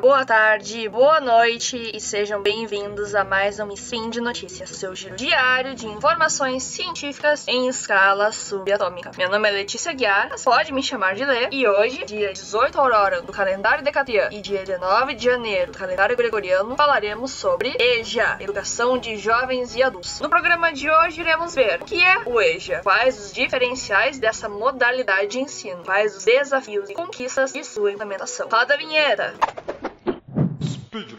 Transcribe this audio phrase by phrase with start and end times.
[0.00, 5.16] boa tarde, boa noite e sejam bem-vindos a mais um Spin de Notícias, seu giro
[5.16, 9.10] diário de informações científicas em escala subatômica.
[9.18, 13.22] Meu nome é Letícia Guiar, pode me chamar de Lê, e hoje, dia 18 Aurora
[13.22, 18.98] do calendário decatriano e dia 19 de janeiro do calendário gregoriano, falaremos sobre EJA, Educação
[18.98, 20.20] de Jovens e Adultos.
[20.20, 24.48] No programa de hoje iremos ver o que é o EJA, quais os diferenciais dessa
[24.48, 28.48] modalidade de ensino, quais os desafios e conquistas de sua implementação.
[28.48, 29.34] Roda a vinheta!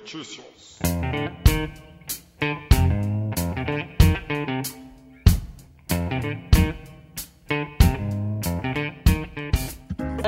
[0.00, 0.80] Massachusetts.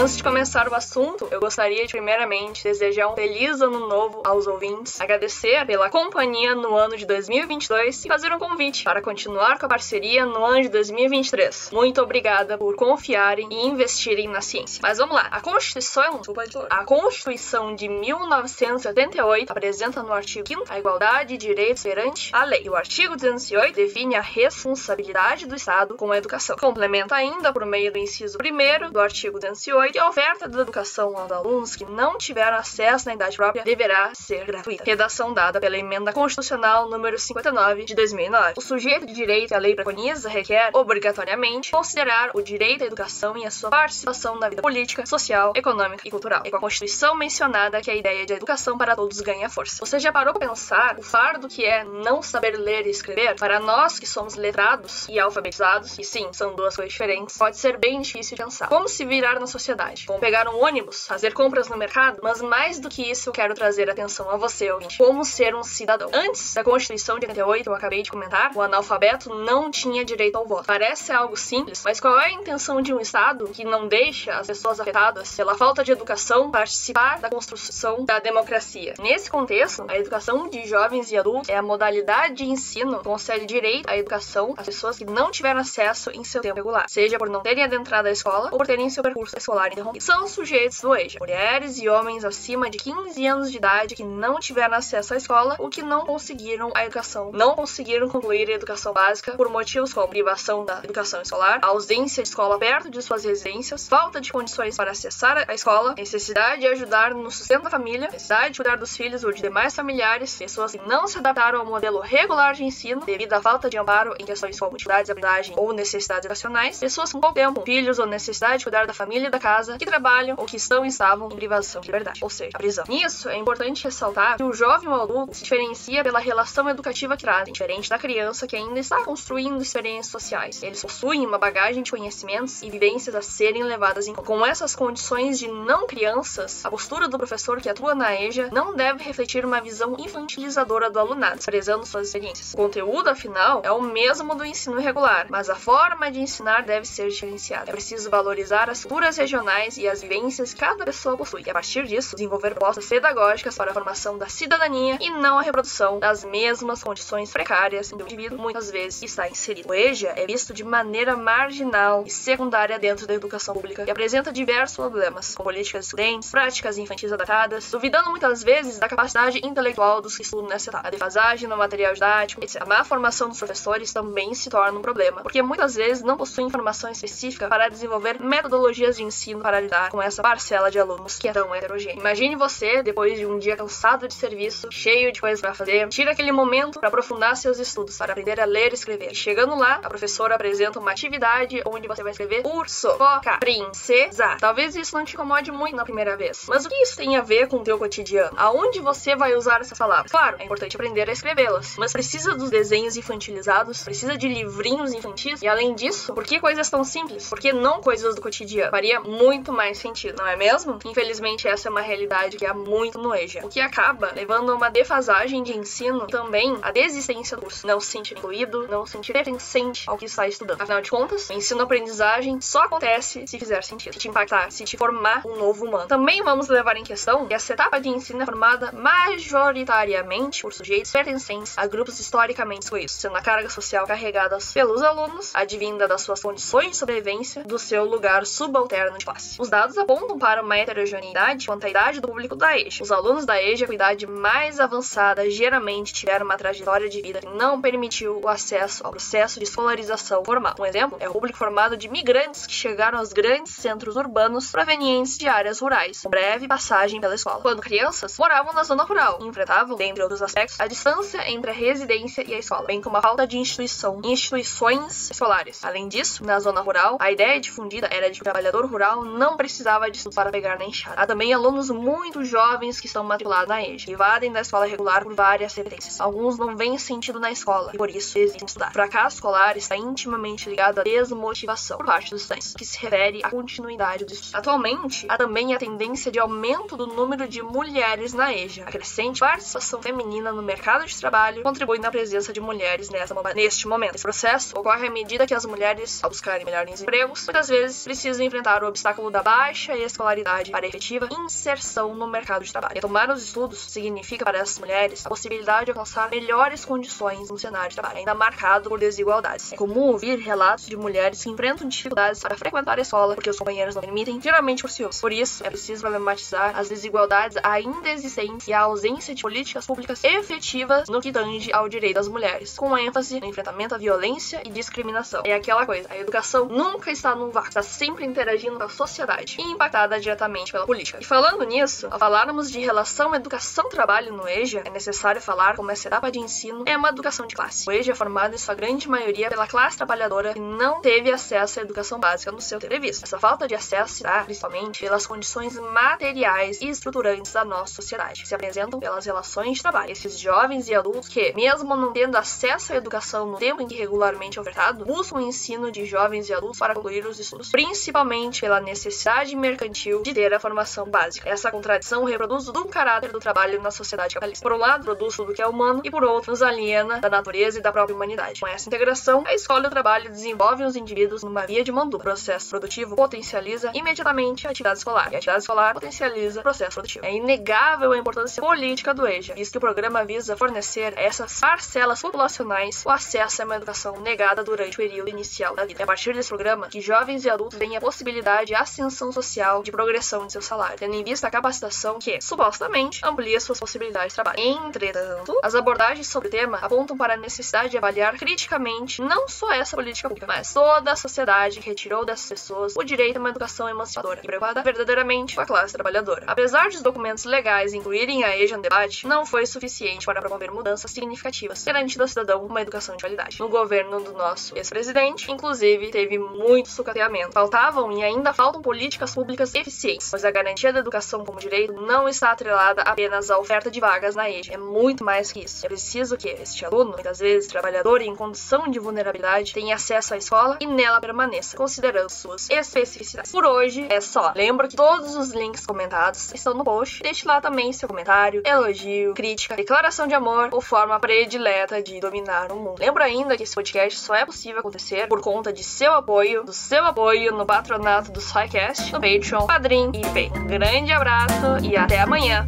[0.00, 4.46] Antes de começar o assunto, eu gostaria de primeiramente desejar um feliz ano novo aos
[4.46, 9.66] ouvintes, agradecer pela companhia no ano de 2022 e fazer um convite para continuar com
[9.66, 11.70] a parceria no ano de 2023.
[11.72, 14.78] Muito obrigada por confiarem e investirem na ciência.
[14.80, 16.22] Mas vamos lá, a Constituição,
[16.70, 22.62] a Constituição de 1978 apresenta no artigo 5 a igualdade de direitos perante a lei.
[22.64, 26.56] E o artigo 208 define a responsabilidade do Estado com a educação.
[26.56, 31.16] Complementa ainda por meio do inciso 1 do artigo 208 que a oferta da educação
[31.18, 34.84] aos alunos que não tiveram acesso na idade própria deverá ser gratuita.
[34.84, 38.54] Redação dada pela Emenda Constitucional número 59 de 2009.
[38.56, 43.36] O sujeito de direito que a lei preconiza requer, obrigatoriamente, considerar o direito à educação
[43.36, 46.42] e a sua participação na vida política, social, econômica e cultural.
[46.44, 49.84] É com a Constituição mencionada que a ideia de educação para todos ganha força.
[49.84, 53.34] Você já parou para pensar o fardo que é não saber ler e escrever?
[53.34, 57.76] Para nós que somos letrados e alfabetizados, e sim, são duas coisas diferentes, pode ser
[57.78, 58.68] bem difícil de pensar.
[58.68, 59.77] Como se virar na sociedade?
[60.06, 63.88] Como pegar um ônibus, fazer compras no mercado, mas mais do que isso, quero trazer
[63.88, 64.98] atenção a você, ouvinte.
[64.98, 66.10] Como ser um cidadão.
[66.12, 70.36] Antes da Constituição de 88, que eu acabei de comentar, o analfabeto não tinha direito
[70.36, 70.66] ao voto.
[70.66, 74.46] Parece algo simples, mas qual é a intenção de um Estado que não deixa as
[74.46, 78.94] pessoas afetadas pela falta de educação participar da construção da democracia?
[78.98, 83.46] Nesse contexto, a educação de jovens e adultos é a modalidade de ensino que concede
[83.46, 87.28] direito à educação às pessoas que não tiveram acesso em seu tempo regular, seja por
[87.28, 90.04] não terem adentrado a escola ou por terem seu percurso escolar interrompido.
[90.04, 94.38] São sujeitos do EJA, mulheres e homens acima de 15 anos de idade que não
[94.38, 98.92] tiveram acesso à escola ou que não conseguiram a educação, não conseguiram concluir a educação
[98.92, 103.88] básica por motivos como privação da educação escolar, ausência de escola perto de suas residências,
[103.88, 108.52] falta de condições para acessar a escola, necessidade de ajudar no sustento da família, necessidade
[108.52, 112.00] de cuidar dos filhos ou de demais familiares, pessoas que não se adaptaram ao modelo
[112.00, 115.72] regular de ensino devido à falta de amparo em questões como dificuldades de aprendizagem ou
[115.72, 119.38] necessidades educacionais, pessoas com pouco tempo, filhos ou necessidade de cuidar da família e da
[119.38, 122.58] casa, que trabalham ou que estão e estavam em privação de liberdade, ou seja, a
[122.58, 122.84] prisão.
[122.88, 127.22] Nisso, é importante ressaltar que o jovem ou adulto se diferencia pela relação educativa que
[127.22, 130.62] trazem, diferente da criança que ainda está construindo experiências sociais.
[130.62, 134.28] Eles possuem uma bagagem de conhecimentos e vivências a serem levadas em conta.
[134.28, 138.74] Com essas condições de não crianças, a postura do professor que atua na EJA não
[138.74, 142.52] deve refletir uma visão infantilizadora do alunado, desprezando suas experiências.
[142.54, 146.86] O conteúdo, afinal, é o mesmo do ensino regular, mas a forma de ensinar deve
[146.86, 147.70] ser diferenciada.
[147.70, 149.47] É preciso valorizar as culturas regionais
[149.78, 153.70] e as vivências que cada pessoa possui, e a partir disso, desenvolver propostas pedagógicas para
[153.70, 158.70] a formação da cidadania e não a reprodução das mesmas condições precárias do indivíduo muitas
[158.70, 159.70] vezes está inserido.
[159.70, 164.30] O EJA é visto de maneira marginal e secundária dentro da educação pública e apresenta
[164.30, 170.14] diversos problemas, como políticas estudantes, práticas infantis adaptadas, duvidando muitas vezes da capacidade intelectual dos
[170.14, 172.62] que estudam nessa etapa, a defasagem no material didático, etc.
[172.62, 176.46] A má formação dos professores também se torna um problema, porque muitas vezes não possuem
[176.46, 181.28] informação específica para desenvolver metodologias de ensino para lidar com essa parcela de alunos que
[181.28, 182.00] é tão heterogênea.
[182.00, 186.12] Imagine você, depois de um dia cansado de serviço, cheio de coisas para fazer, tira
[186.12, 189.12] aquele momento para aprofundar seus estudos, para aprender a ler e escrever.
[189.12, 194.36] E chegando lá, a professora apresenta uma atividade onde você vai escrever urso, foca, princesa.
[194.40, 197.22] Talvez isso não te incomode muito na primeira vez, mas o que isso tem a
[197.22, 198.32] ver com o teu cotidiano?
[198.36, 200.10] Aonde você vai usar essas palavras?
[200.10, 205.42] Claro, é importante aprender a escrevê-las, mas precisa dos desenhos infantilizados, precisa de livrinhos infantis,
[205.42, 207.28] e além disso, por que coisas tão simples?
[207.28, 208.70] Por que não coisas do cotidiano?
[208.70, 210.78] Faria muito mais sentido, não é mesmo?
[210.84, 214.54] Infelizmente, essa é uma realidade que há muito no EJA, o que acaba levando a
[214.54, 217.66] uma defasagem de ensino também a desistência do curso.
[217.66, 220.60] Não se sentir incluído, não se sentir pertencente ao que está estudando.
[220.60, 224.76] Afinal de contas, o ensino-aprendizagem só acontece se fizer sentido, se te impactar, se te
[224.76, 225.86] formar um novo humano.
[225.86, 230.90] Também vamos levar em questão que essa etapa de ensino é formada majoritariamente por sujeitos
[230.90, 236.20] pertencentes a grupos historicamente excluídos, sendo a carga social carregada pelos alunos, advinda das suas
[236.20, 239.17] condições de sobrevivência do seu lugar subalterno de classe.
[239.18, 239.40] Classe.
[239.40, 242.82] Os dados apontam para uma heterogeneidade quanto à idade do público da EJA.
[242.82, 247.26] Os alunos da EJA com idade mais avançada geralmente tiveram uma trajetória de vida que
[247.26, 250.54] não permitiu o acesso ao processo de escolarização formal.
[250.58, 255.18] Um exemplo é o público formado de migrantes que chegaram aos grandes centros urbanos provenientes
[255.18, 257.40] de áreas rurais, com breve passagem pela escola.
[257.40, 261.54] Quando crianças, moravam na zona rural e enfrentavam, dentre outros aspectos, a distância entre a
[261.54, 265.64] residência e a escola, bem como a falta de instituição, instituições escolares.
[265.64, 269.36] Além disso, na zona rural, a ideia difundida era de que o trabalhador rural não
[269.36, 271.00] precisava de para pegar na enxada.
[271.00, 275.14] Há também alunos muito jovens que estão matriculados na EJA, evadem da escola regular por
[275.14, 276.00] várias repetências.
[276.00, 278.70] Alguns não veem sentido na escola e por isso desistem de estudar.
[278.70, 283.20] O fracasso escolar está intimamente ligado à desmotivação por parte dos estudantes, que se refere
[283.22, 284.36] à continuidade do estudo.
[284.36, 288.64] Atualmente, há também a tendência de aumento do número de mulheres na EJA.
[288.64, 293.66] A crescente participação feminina no mercado de trabalho contribui na presença de mulheres nessa, neste
[293.66, 293.94] momento.
[293.94, 298.24] Esse processo ocorre à medida que as mulheres, ao buscarem melhores empregos, muitas vezes precisam
[298.24, 302.74] enfrentar o obstáculo da baixa escolaridade para efetiva inserção no mercado de trabalho.
[302.74, 307.68] Retomar os estudos significa para essas mulheres a possibilidade de alcançar melhores condições no cenário
[307.68, 309.52] de trabalho, ainda marcado por desigualdades.
[309.52, 313.38] É comum ouvir relatos de mulheres que enfrentam dificuldades para frequentar a escola porque os
[313.38, 315.00] companheiros não permitem, geralmente por ciúmes.
[315.00, 320.02] Por isso, é preciso problematizar as desigualdades ainda existentes e a ausência de políticas públicas
[320.02, 324.50] efetivas no que tange ao direito das mulheres, com ênfase no enfrentamento à violência e
[324.50, 325.22] discriminação.
[325.24, 329.36] É aquela coisa, a educação nunca está num vácuo, está sempre interagindo com a sociedade
[329.38, 330.98] e impactada diretamente pela política.
[331.00, 335.88] E falando nisso, ao falarmos de relação educação-trabalho no EJA, é necessário falar como essa
[335.88, 337.68] etapa de ensino é uma educação de classe.
[337.68, 341.58] O EJA é formado em sua grande maioria pela classe trabalhadora que não teve acesso
[341.58, 343.02] à educação básica no seu televisão.
[343.02, 348.22] Essa falta de acesso se dá principalmente pelas condições materiais e estruturantes da nossa sociedade,
[348.22, 349.90] que se apresentam pelas relações de trabalho.
[349.90, 353.74] Esses jovens e adultos que, mesmo não tendo acesso à educação no tempo em que
[353.74, 358.40] regularmente é ofertado, buscam o ensino de jovens e adultos para concluir os estudos, principalmente
[358.40, 361.28] pela necessidade mercantil de ter a formação básica.
[361.28, 364.42] Essa contradição reproduz o do caráter do trabalho na sociedade capitalista.
[364.42, 367.58] Por um lado, produz tudo que é humano e por outro, nos aliena da natureza
[367.58, 368.40] e da própria humanidade.
[368.40, 371.88] Com essa integração, a escola e o trabalho desenvolvem os indivíduos numa via de mão
[371.88, 371.98] dupla.
[371.98, 376.74] O processo produtivo potencializa imediatamente a atividade escolar e a atividade escolar potencializa o processo
[376.74, 377.04] produtivo.
[377.04, 381.40] É inegável a importância política do EJA, visto que o programa visa fornecer a essas
[381.40, 385.82] parcelas populacionais o acesso a uma educação negada durante o período inicial da vida.
[385.82, 389.62] É a partir desse programa que jovens e adultos têm a possibilidade de ascensão social,
[389.62, 394.12] de progressão de seu salário, tendo em vista a capacitação que, supostamente, amplia suas possibilidades
[394.12, 394.38] de trabalho.
[394.40, 399.52] Entretanto, as abordagens sobre o tema apontam para a necessidade de avaliar criticamente não só
[399.52, 403.30] essa política pública, mas toda a sociedade que retirou dessas pessoas o direito a uma
[403.30, 406.24] educação emancipadora e preocupada verdadeiramente com a classe trabalhadora.
[406.26, 410.90] Apesar dos documentos legais incluírem a EJA no debate, não foi suficiente para promover mudanças
[410.90, 413.38] significativas, garantindo ao cidadão uma educação de qualidade.
[413.38, 417.32] No governo do nosso ex-presidente, inclusive, teve muito sucateamento.
[417.32, 422.08] Faltavam e ainda faltam políticas públicas eficientes, pois a garantia da educação como direito não
[422.08, 424.54] está atrelada apenas à oferta de vagas na EJA.
[424.54, 425.64] É muito mais que isso.
[425.64, 430.16] É preciso que este aluno, muitas vezes trabalhador em condição de vulnerabilidade, tenha acesso à
[430.16, 433.30] escola e nela permaneça, considerando suas especificidades.
[433.30, 434.32] Por hoje é só.
[434.34, 437.02] Lembro que todos os links comentados estão no post.
[437.02, 442.52] Deixe lá também seu comentário, elogio, crítica, declaração de amor ou forma predileta de dominar
[442.52, 442.78] o mundo.
[442.78, 446.52] Lembro ainda que esse podcast só é possível acontecer por conta de seu apoio, do
[446.52, 450.30] seu apoio no patronato do SciCast, no Patreon, Padrim e Pay.
[450.46, 452.46] Grande abraço e até amanhã!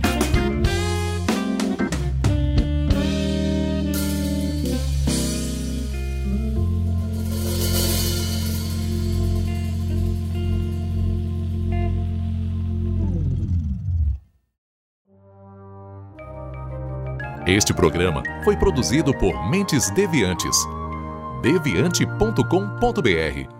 [17.46, 20.56] Este programa foi produzido por Mentes Deviantes.
[21.42, 23.59] deviante.com.br